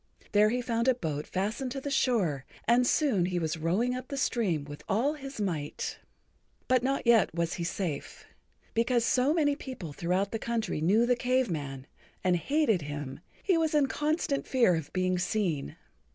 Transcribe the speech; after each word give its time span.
There 0.31 0.49
he 0.49 0.63
found 0.63 0.87
a 0.87 0.95
boat 0.95 1.27
fastened 1.27 1.71
to 1.73 1.79
the 1.79 1.91
shore, 1.91 2.43
and 2.67 2.87
soon 2.87 3.25
he 3.27 3.37
was 3.37 3.55
rowing 3.57 3.93
up 3.93 4.07
the 4.07 4.17
stream 4.17 4.63
with 4.63 4.83
all 4.89 5.13
his 5.13 5.39
might. 5.39 5.99
But 6.67 6.81
not 6.81 7.05
yet 7.05 7.35
was 7.35 7.53
he 7.53 7.63
safe. 7.63 8.25
Because 8.73 9.05
so 9.05 9.31
many 9.31 9.55
people 9.55 9.93
throughout 9.93 10.31
the 10.31 10.39
country[Pg 10.39 10.79
65] 10.79 10.83
knew 10.83 11.05
the 11.05 11.15
Cave 11.15 11.51
Man 11.51 11.85
and 12.23 12.35
hated 12.35 12.81
him, 12.81 13.19
he 13.43 13.59
was 13.59 13.75
in 13.75 13.85
constant 13.85 14.47
fear 14.47 14.73
of 14.75 14.91
being 14.91 15.19
seen. 15.19 15.75